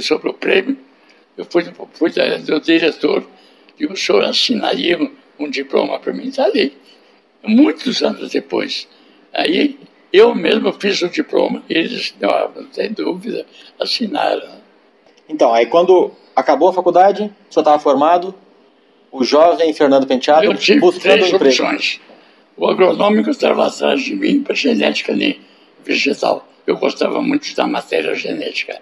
[0.00, 0.76] sobre o prêmio.
[1.36, 3.26] Eu fui, fui do diretor
[3.78, 4.98] e o senhor assinaria
[5.38, 6.76] um, diploma para mim, está ali.
[7.42, 8.88] Muitos anos depois.
[9.32, 9.78] Aí
[10.12, 13.44] eu mesmo fiz o diploma e eles, não, não tem dúvida,
[13.80, 14.62] assinaram.
[15.28, 18.34] Então, aí quando acabou a faculdade, o senhor estava formado,
[19.10, 21.44] o jovem Fernando Penteado eu tive buscando três emprego.
[21.46, 22.00] opções.
[22.56, 25.12] O agronômico estava atrás de mim para genética
[25.84, 26.46] vegetal.
[26.66, 28.80] Eu gostava muito da matéria genética.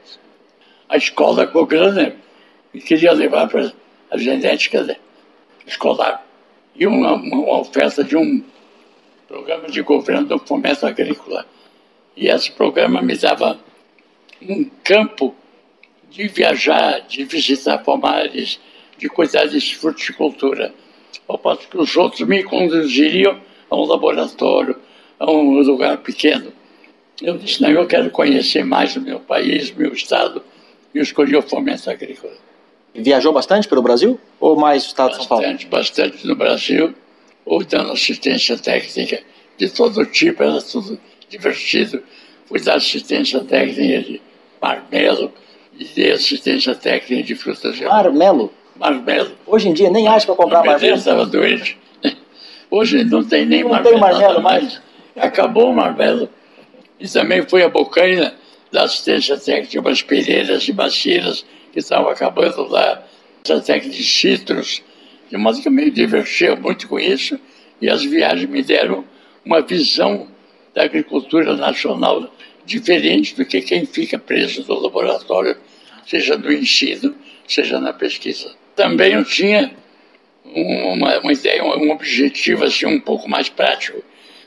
[0.89, 2.15] A escola Cochrane
[2.73, 3.73] me queria levar para
[4.11, 4.99] a genética
[5.67, 6.25] escolar.
[6.75, 8.43] E uma, uma oferta de um
[9.29, 11.47] programa de governo do fomento agrícola.
[12.17, 13.59] E esse programa me dava
[14.41, 15.35] um campo
[16.11, 18.61] de viajar, de visitar pomares,
[18.99, 20.75] de cuidar de fruticultura.
[21.27, 24.77] Ao passo que os outros me conduziriam a um laboratório,
[25.19, 26.53] a um lugar pequeno.
[27.21, 30.43] Eu disse, não, eu quero conhecer mais o meu país, o meu estado,
[30.95, 32.42] e escolhi o fomento agrícola.
[32.95, 35.45] Viajou bastante pelo Brasil ou mais estado de São Paulo?
[35.45, 36.95] Bastante, bastante no Brasil,
[37.45, 39.21] ou dando assistência técnica
[39.57, 42.03] de todo tipo, era tudo divertido.
[42.47, 44.21] Fui dar assistência técnica de
[44.61, 45.33] marmelo
[45.79, 48.53] e dei assistência técnica de frutas de Marmelo?
[48.77, 49.33] marmelo.
[49.47, 50.97] Hoje em dia nem acha para comprar marmelo.
[50.97, 51.79] estava doente.
[52.71, 54.81] Hoje não tem nem Não marmelo, tem marmelo nada mais.
[55.17, 56.29] Acabou o marmelo.
[56.99, 58.35] E também foi a bocaina
[58.71, 63.03] da assistência técnica, umas pereiras e bacias que estavam acabando lá,
[63.45, 64.83] essa técnica de citros.
[65.31, 67.39] De modo que eu me divertia muito com isso
[67.81, 69.05] e as viagens me deram
[69.45, 70.29] uma visão
[70.75, 72.33] da agricultura nacional
[72.65, 75.57] diferente do que quem fica preso no laboratório,
[76.07, 77.15] seja no ensino,
[77.47, 78.55] seja na pesquisa.
[78.77, 79.75] Também eu tinha
[80.45, 84.03] uma, uma ideia, um objetivo assim um pouco mais prático.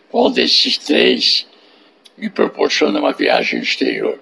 [0.10, 1.48] Qual desses três
[2.18, 4.20] me proporciona uma viagem exterior?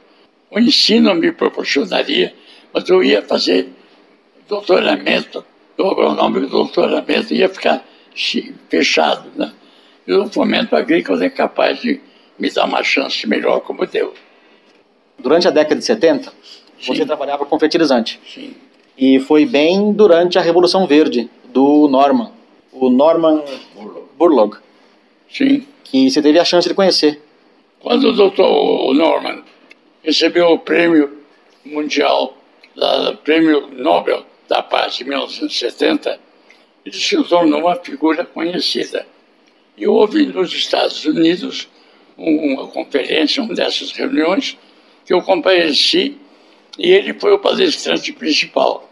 [0.49, 2.33] O ensino me proporcionaria,
[2.73, 3.69] mas eu ia fazer
[4.47, 5.45] doutoramento,
[5.77, 7.83] do agronômico doutoramento, ia ficar
[8.69, 9.51] fechado, né?
[10.05, 12.01] E o fomento agrícola é capaz de
[12.37, 14.13] me dar uma chance melhor como deu.
[15.17, 16.33] Durante a década de 70,
[16.77, 17.05] você Sim.
[17.05, 18.19] trabalhava com fertilizante.
[18.27, 18.53] Sim.
[18.97, 22.31] E foi bem durante a Revolução Verde do Norman,
[22.71, 23.43] o Norman
[24.17, 24.57] Burlock,
[25.31, 25.65] Sim.
[25.83, 27.21] que você teve a chance de conhecer.
[27.79, 29.43] Quando o doutor Norman
[30.03, 31.17] recebeu o prêmio
[31.65, 32.37] mundial,
[32.75, 36.19] da, prêmio Nobel da Paz em 1970,
[36.85, 39.05] ele se tornou uma figura conhecida.
[39.77, 41.67] E houve nos Estados Unidos
[42.17, 44.57] um- uma conferência, uma dessas reuniões,
[45.05, 46.17] que eu compareci
[46.77, 48.89] e ele foi o palestrante principal.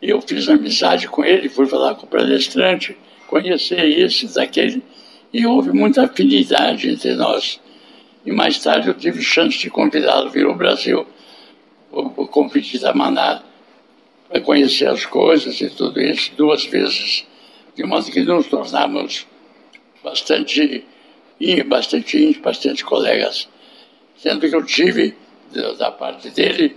[0.00, 4.82] E eu fiz amizade com ele, fui falar com o palestrante, conhecer esse, daquele,
[5.32, 7.60] e houve muita afinidade entre nós.
[8.24, 11.06] E mais tarde eu tive chance de convidá-lo vir ao Brasil,
[11.90, 13.42] o, o convite da Maná,
[14.28, 17.26] para conhecer as coisas e tudo isso, duas vezes,
[17.74, 19.26] de modo que nos tornamos
[20.02, 20.84] bastante,
[21.66, 23.48] bastante íntimos, bastante colegas.
[24.16, 25.16] Sendo que eu tive,
[25.78, 26.76] da parte dele,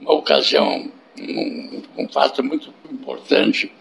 [0.00, 3.72] uma ocasião, um, um fato muito importante.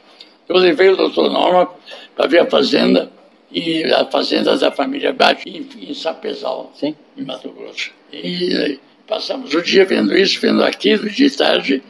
[0.48, 1.70] Eu levei o doutor Norma
[2.16, 3.12] para ver a fazenda,
[3.52, 6.96] e a fazenda da família Bate, em, em Sapezal, Sim.
[7.16, 7.92] em Mato Grosso.
[8.12, 11.84] E passamos o dia vendo isso, vendo aquilo, de tarde,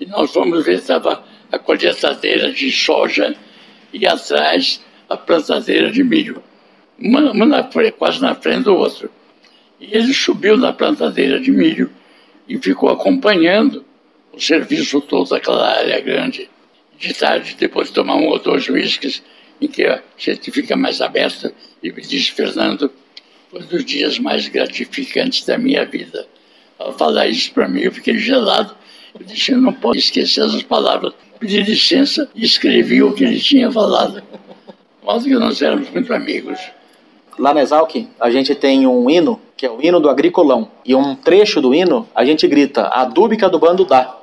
[0.00, 3.34] e nós fomos ver, estava a colheitadeira de soja
[3.92, 6.42] e atrás a plantadeira de milho.
[6.98, 9.10] Uma, uma na quase na frente do outro.
[9.80, 11.90] E ele subiu na plantadeira de milho
[12.48, 13.84] e ficou acompanhando
[14.32, 16.48] o serviço todo daquela área grande.
[16.98, 19.22] De tarde, depois de tomar um ou dois uísques,
[19.60, 22.90] em que a gente fica mais aberto, e me disse, Fernando,
[23.50, 26.26] foi um dos dias mais gratificantes da minha vida.
[26.78, 28.74] Ao falar isso para mim, eu fiquei gelado.
[29.18, 31.12] Eu disse, eu não posso esquecer essas palavras.
[31.38, 34.22] Pedi licença e escrevi o que ele tinha falado.
[35.04, 36.58] Mas que nós éramos muito amigos.
[37.38, 40.70] Lá na Exalc, a gente tem um hino, que é o hino do agricolão.
[40.84, 44.16] E um trecho do hino, a gente grita, adubo que adubando dá.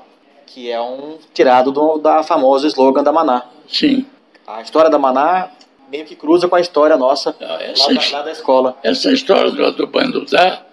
[0.47, 3.43] Que é um tirado do, da famosa slogan da Maná.
[3.67, 4.05] Sim.
[4.45, 5.49] A história da Maná
[5.89, 8.77] meio que cruza com a história nossa Ah, lá Essa, da, lá da escola.
[8.83, 10.63] essa história do adubando dá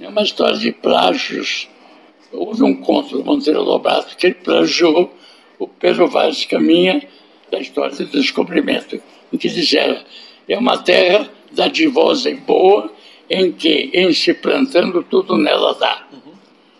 [0.00, 1.68] é uma história de plágios.
[2.32, 5.14] Houve um conto do Monteiro Lobato que ele plagiou
[5.58, 7.02] o Pedro Vaz Caminha
[7.50, 9.00] da história do descobrimento,
[9.32, 10.02] em que dizia
[10.48, 12.90] é uma terra dadivosa e boa,
[13.28, 16.06] em que, em se plantando, tudo nela dá.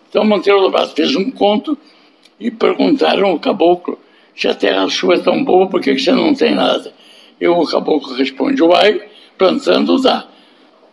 [0.09, 1.77] Então Monteiro Lobato fez um conto
[2.39, 3.99] e perguntaram ao caboclo
[4.35, 6.93] se a terra sua é tão boa, por que você não tem nada?
[7.39, 9.01] E o caboclo responde, uai,
[9.37, 10.30] plantando dá.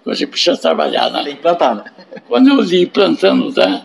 [0.09, 1.23] Você precisa trabalhar, né?
[1.23, 1.85] Tem que plantar, né?
[2.27, 3.85] Quando eu li plantando dá,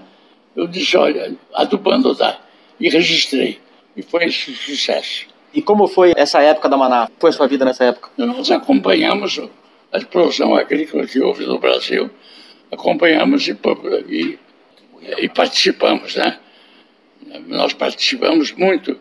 [0.55, 2.39] eu disse, olha, adubando dá.
[2.79, 3.59] E registrei.
[3.95, 5.25] E foi esse sucesso.
[5.53, 7.09] E como foi essa época da Maná?
[7.19, 8.09] Foi a sua vida nessa época?
[8.17, 9.37] Nós acompanhamos
[9.91, 12.09] a explosão agrícola que houve no Brasil,
[12.71, 13.55] acompanhamos e,
[14.07, 14.39] e,
[15.19, 16.39] e participamos, né?
[17.47, 18.97] Nós participamos muito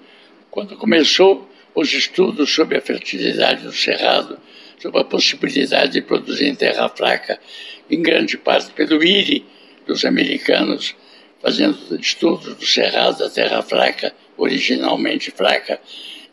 [0.50, 4.38] quando começou os estudos sobre a fertilidade do cerrado,
[4.82, 7.38] sobre a possibilidade de produzir em terra fraca,
[7.88, 9.46] em grande parte pelo IRI
[9.86, 10.96] dos americanos,
[11.40, 15.80] fazendo estudos do cerrado da terra fraca, originalmente fraca.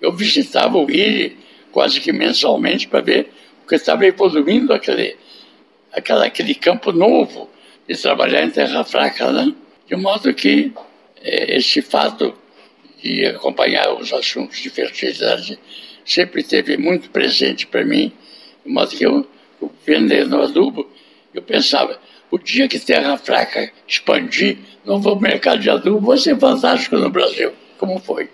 [0.01, 1.37] Eu visitava o IRI
[1.71, 3.31] quase que mensalmente para ver
[3.63, 5.15] o que estava evoluindo aquele,
[5.93, 7.47] aquela, aquele campo novo
[7.87, 9.53] de trabalhar em terra fraca, né?
[9.87, 10.71] De modo que
[11.21, 12.35] eh, esse fato
[13.01, 15.59] de acompanhar os assuntos de fertilidade
[16.03, 18.11] sempre esteve muito presente para mim,
[18.65, 19.25] modo que eu,
[19.61, 20.87] eu vendendo adubo,
[21.33, 21.99] eu pensava,
[22.31, 27.51] o dia que terra fraca expandir, novo mercado de adubo vai ser fantástico no Brasil,
[27.77, 28.29] como foi.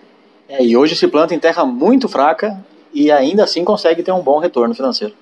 [0.48, 4.22] É, e hoje se planta em terra muito fraca e ainda assim consegue ter um
[4.22, 5.14] bom retorno financeiro.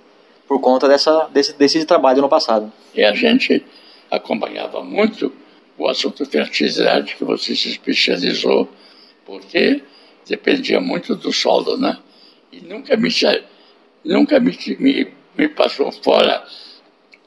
[0.48, 2.72] Por conta dessa, desse, desse trabalho no passado.
[2.94, 3.64] E a gente
[4.12, 5.32] acompanhava muito
[5.78, 8.70] o assunto fertilidade, que você se especializou,
[9.26, 9.82] porque
[10.28, 11.98] dependia muito do solo, né?
[12.52, 13.10] E nunca me,
[14.04, 16.44] nunca me, me, me passou fora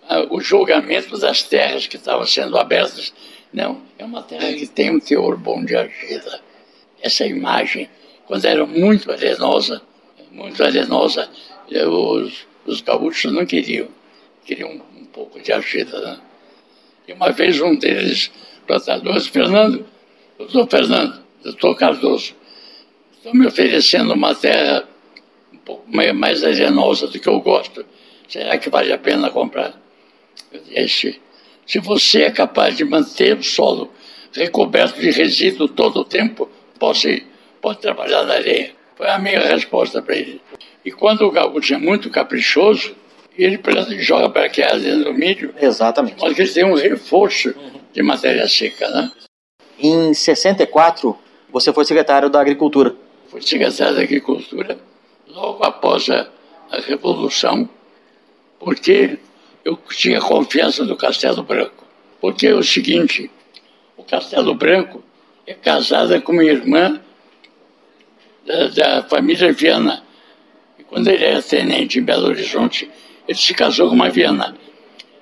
[0.09, 3.13] ah, o julgamento das terras que estavam sendo abertas.
[3.53, 6.41] Não, é uma terra que tem um teor bom de argila.
[7.01, 7.89] Essa imagem,
[8.27, 9.83] quando era muito arenosa,
[10.31, 11.29] muito arenosa,
[11.69, 13.89] os, os gaúchos não queriam,
[14.45, 16.21] queriam um, um pouco de argila, né?
[17.09, 18.31] E uma vez um deles,
[18.67, 19.87] plantadores, Fernando,
[20.37, 22.35] doutor Fernando, doutor Cardoso,
[23.17, 24.87] estão me oferecendo uma terra
[25.67, 27.85] pouco mais arenosa do que eu gosto.
[28.29, 29.75] Será que vale a pena comprar?
[30.69, 31.21] Disse,
[31.67, 33.93] se você é capaz de manter o solo
[34.33, 36.49] recoberto de resíduo todo o tempo,
[36.79, 37.27] pode,
[37.61, 38.71] pode trabalhar na areia.
[38.97, 40.41] Foi a minha resposta para ele.
[40.85, 42.95] E quando o gaúcho é muito caprichoso,
[43.37, 43.61] ele
[43.99, 46.17] joga para aquela dentro do milho, Exatamente.
[46.21, 47.55] mas que eles têm um reforço
[47.93, 49.11] de matéria seca, né?
[49.79, 51.19] Em 64,
[51.51, 52.95] você foi secretário da Agricultura.
[53.29, 54.79] Fui secretário da Agricultura
[55.37, 56.27] logo após a,
[56.71, 57.69] a Revolução,
[58.59, 59.19] porque
[59.63, 61.85] eu tinha confiança do Castelo Branco.
[62.21, 63.31] Porque é o seguinte,
[63.97, 65.05] o Castelo Branco
[65.47, 66.99] é casada com minha irmã
[68.47, 70.03] da, da família Viana.
[70.79, 72.91] E quando ele era tenente em Belo Horizonte,
[73.29, 74.57] ele se casou com uma Viana.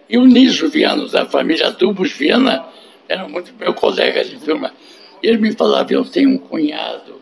[0.09, 2.65] E o Niso Viana, da família Dubos Viana,
[3.09, 4.73] era muito meu colega de turma.
[5.21, 7.21] Ele me falava, eu tenho um cunhado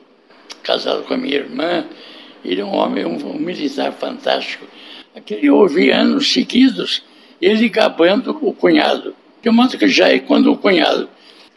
[0.62, 1.86] casado com a minha irmã,
[2.44, 4.66] ele é um homem, um, um militar fantástico.
[5.14, 7.02] Aquele eu ouvi anos seguidos,
[7.40, 9.14] ele gabando o cunhado.
[9.42, 11.08] De modo que já é quando o cunhado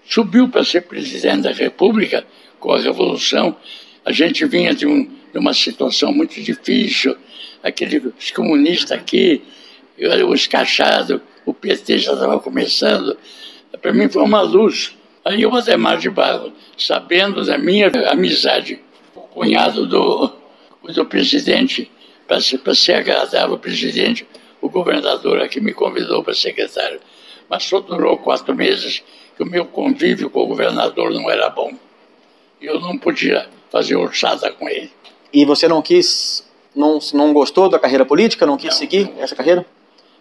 [0.08, 2.26] subiu para ser presidente da República,
[2.60, 3.56] com a Revolução,
[4.04, 7.16] a gente vinha de, um, de uma situação muito difícil,
[7.64, 9.42] aqueles comunistas aqui,
[9.98, 13.18] o escachado, o PT já estava começando.
[13.82, 14.96] Para mim foi uma luz.
[15.24, 18.80] Aí o Ademar de Barro, sabendo da minha amizade,
[19.16, 20.32] o cunhado do,
[20.94, 21.92] do presidente,
[22.28, 24.26] para se, se agradar ao presidente,
[24.62, 27.00] o governador aqui me convidou para secretário.
[27.50, 29.04] Mas só durou quatro meses
[29.36, 31.72] que o meu convívio com o governador não era bom.
[32.62, 34.92] Eu não podia fazer orçada com ele.
[35.32, 39.22] E você não quis, não, não gostou da carreira política, não quis Não, seguir não.
[39.22, 39.66] essa carreira?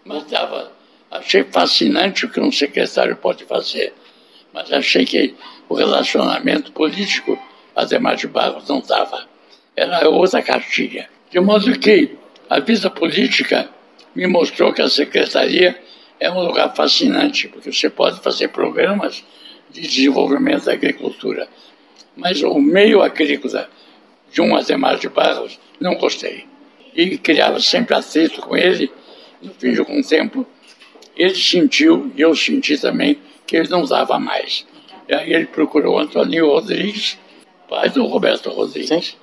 [0.05, 0.73] Mas dava,
[1.11, 3.95] achei fascinante o que um secretário pode fazer.
[4.53, 5.35] Mas achei que
[5.69, 7.39] o relacionamento político,
[7.75, 9.27] Ademar de Barros, não estava.
[9.77, 11.09] Era outra cartilha.
[11.31, 12.17] De modo que
[12.49, 13.69] a vida política
[14.15, 15.77] me mostrou que a secretaria
[16.21, 19.25] é um lugar fascinante, porque você pode fazer programas
[19.71, 21.49] de desenvolvimento da agricultura.
[22.17, 23.69] Mas o meio agrícola
[24.35, 26.45] de um Ademar de Barros, não gostei.
[26.95, 28.91] E criava sempre atrito com ele.
[29.41, 30.47] No fim de algum tempo,
[31.17, 34.67] ele sentiu, e eu senti também, que ele não dava mais.
[35.09, 37.17] E aí ele procurou Antônio Rodrigues,
[37.69, 39.17] pai do Roberto Rodrigues,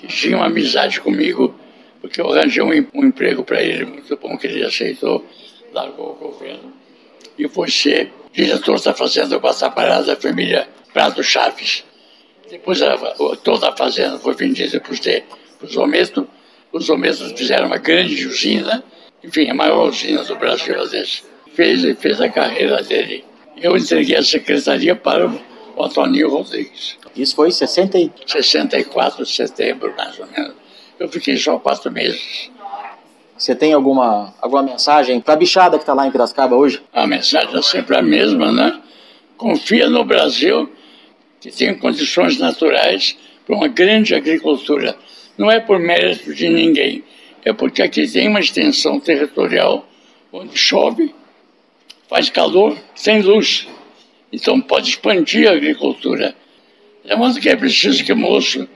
[0.00, 1.54] que tinha uma amizade comigo,
[2.00, 5.24] porque eu arranjei um, um emprego para ele muito bom, que ele aceitou,
[5.72, 6.72] largou o governo,
[7.38, 11.84] e foi ser diretor da Fazenda Guatapará da família Prado Chaves.
[12.50, 12.96] Depois a,
[13.44, 14.92] toda a fazenda foi vendida para
[15.66, 16.26] os Ometo.
[16.72, 18.82] Os Ometos fizeram uma grande usina,
[19.22, 21.24] enfim, a maior usina do Brasil, às vezes.
[21.54, 23.24] Fez, fez a carreira dele.
[23.56, 25.30] Eu entreguei a secretaria para
[25.76, 26.98] o Antônio Rodrigues.
[27.16, 28.10] Isso foi em 60 e...
[28.26, 30.54] 64 de setembro, mais ou menos.
[30.98, 32.50] Eu fiquei só quatro meses.
[33.36, 36.82] Você tem alguma, alguma mensagem para a bichada que está lá em Piracicaba hoje?
[36.92, 38.78] A mensagem é sempre a mesma, né?
[39.38, 40.70] Confia no Brasil,
[41.40, 44.94] que tem condições naturais para uma grande agricultura.
[45.38, 47.02] Não é por mérito de ninguém,
[47.42, 49.86] é porque aqui tem uma extensão territorial
[50.30, 51.14] onde chove,
[52.08, 53.66] faz calor, tem luz.
[54.32, 56.34] Então pode expandir a agricultura.
[57.04, 58.68] É modo que é preciso que o moço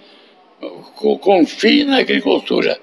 [0.97, 2.79] co- confie na agricultura.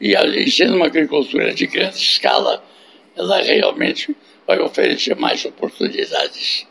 [0.00, 0.14] E
[0.50, 2.62] sendo uma agricultura de grande escala,
[3.16, 4.14] ela realmente
[4.46, 6.66] vai oferecer mais oportunidades.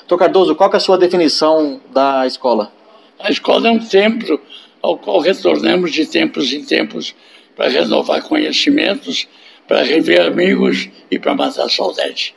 [0.00, 2.72] Doutor Cardoso, qual é a sua definição da escola?
[3.18, 4.40] A escola é um templo
[4.80, 7.14] ao qual retornamos de tempos em tempos
[7.56, 9.26] para renovar conhecimentos,
[9.66, 12.34] para rever amigos e para matar saudade.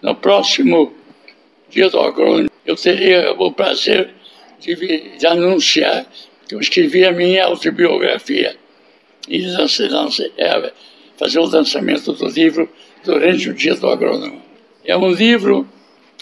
[0.00, 0.92] No próximo
[1.72, 4.10] dia do agrônomo, eu teria o prazer
[4.60, 4.74] de,
[5.18, 6.06] de anunciar
[6.46, 8.56] que eu escrevi a minha autobiografia
[9.28, 9.44] e
[10.36, 10.72] é,
[11.16, 12.68] fazer o lançamento do livro
[13.04, 14.42] durante o dia do agrônomo.
[14.84, 15.68] É um livro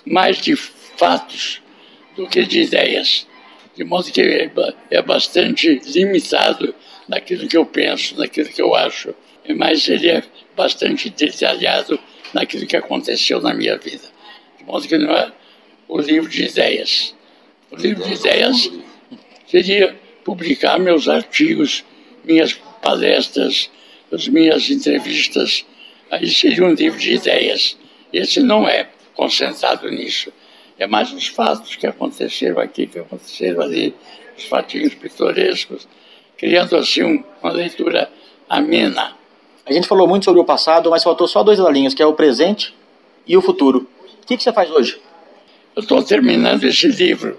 [0.06, 1.60] mais de fatos
[2.16, 3.26] do que de ideias,
[3.76, 4.50] de modo que é,
[4.90, 6.74] é bastante limitado
[7.08, 9.14] naquilo que eu penso, naquilo que eu acho,
[9.56, 10.22] mas ele é
[10.56, 11.98] bastante detalhado
[12.32, 14.04] naquilo que aconteceu na minha vida.
[14.58, 15.32] De modo que não é
[15.90, 17.14] o livro de ideias.
[17.70, 18.70] O livro de ideias
[19.48, 21.84] seria publicar meus artigos,
[22.24, 23.68] minhas palestras,
[24.12, 25.66] as minhas entrevistas.
[26.10, 27.76] Aí seria um livro de ideias.
[28.12, 30.32] Esse não é concentrado nisso.
[30.78, 33.94] É mais os fatos que aconteceram aqui, que aconteceram ali,
[34.38, 35.86] os fatinhos pitorescos,
[36.38, 38.10] criando assim um- uma leitura
[38.48, 39.16] amena.
[39.66, 42.14] A gente falou muito sobre o passado, mas faltou só dois lalinhos, que é o
[42.14, 42.74] presente
[43.26, 43.88] e o futuro.
[44.22, 44.98] O que, que você faz hoje?
[45.76, 47.38] Eu estou terminando esse livro.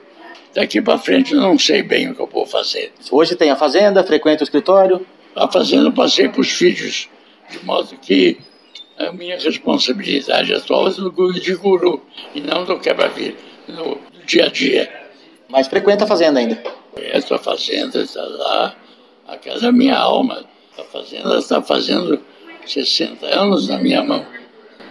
[0.54, 2.92] Daqui para frente eu não sei bem o que eu vou fazer.
[3.10, 5.06] Hoje tem a fazenda, frequenta o escritório.
[5.36, 7.10] A fazenda eu passei para os filhos,
[7.50, 8.38] de modo que
[8.98, 12.02] a minha responsabilidade atual é do guru de guru,
[12.36, 14.92] e não do quebra-vida, no, dia a dia.
[15.48, 16.62] Mas frequenta a fazenda ainda.
[16.98, 18.76] Essa fazenda está lá,
[19.28, 20.46] a casa é minha alma.
[20.78, 22.22] A fazenda está fazendo
[22.66, 24.26] 60 anos na minha mão.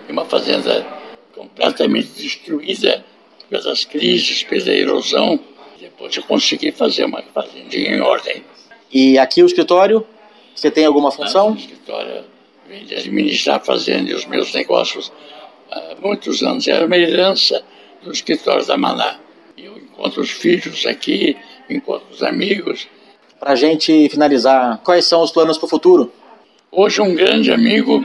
[0.09, 0.87] E uma fazenda
[1.35, 3.05] completamente destruída
[3.51, 5.39] pelas crises, pela erosão.
[5.79, 8.45] Depois eu consegui fazer uma fazendinha em ordem.
[8.93, 10.07] E aqui o escritório,
[10.55, 11.53] você tem alguma função?
[11.53, 12.25] O escritório
[12.69, 15.13] vem de administrar a fazenda e os meus negócios
[15.71, 16.67] há muitos anos.
[16.69, 17.63] Era uma herança
[18.03, 19.19] do escritório da Maná.
[19.59, 21.37] Eu encontro os filhos aqui,
[21.69, 22.89] encontro os amigos.
[23.39, 26.13] Para a gente finalizar, quais são os planos para o futuro?
[26.71, 28.05] Hoje um grande amigo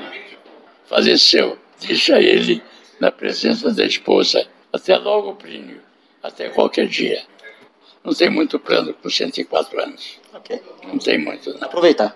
[0.88, 1.58] faleceu.
[1.80, 2.64] Deixa ele
[3.00, 4.48] na presença da esposa.
[4.76, 5.80] Até logo, Plínio.
[6.22, 7.24] Até qualquer dia.
[8.04, 10.20] Não tem muito plano com 104 anos.
[10.84, 11.64] Não tem muito, não.
[11.66, 12.14] Aproveitar.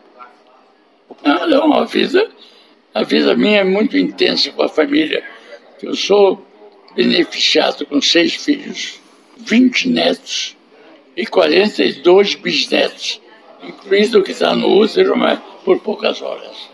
[1.24, 2.30] Não, não, a vida,
[2.93, 5.24] a vida minha é muito intensa com a família.
[5.82, 6.45] Eu sou
[6.95, 8.99] beneficiado com seis filhos,
[9.38, 10.57] 20 netos
[11.16, 13.22] e 42 bisnetos,
[13.64, 16.70] incluindo o que está no útero, mas por poucas horas.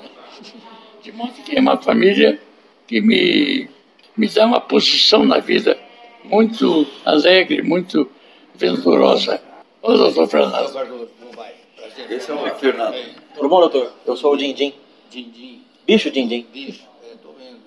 [1.03, 2.39] De modo que é uma família
[2.87, 3.69] que me,
[4.17, 5.77] me dá uma posição na vida
[6.23, 8.09] muito alegre, muito
[8.53, 9.41] venturosa.
[9.81, 11.05] Ô, doutor Fernando.
[12.09, 12.95] Esse é o Fernando.
[13.35, 13.91] Tudo bom, doutor?
[14.05, 14.73] Eu sou o Dindim.
[15.09, 15.61] Dindim.
[15.85, 16.45] Bicho Dindim.
[16.51, 16.83] Bicho,
[17.21, 17.59] tô vendo.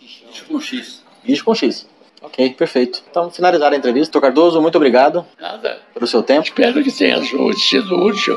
[0.00, 1.04] Bicho com X.
[1.22, 1.88] Bicho com X.
[2.22, 3.02] Ok, perfeito.
[3.10, 4.12] Então, finalizar a entrevista.
[4.12, 5.80] Doutor Cardoso, muito obrigado Nada.
[5.94, 6.44] pelo seu tempo.
[6.44, 8.36] Espero que tenha sido útil